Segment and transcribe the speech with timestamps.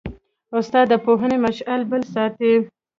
[0.57, 2.53] استاد د پوهنې مشعل بل ساتي.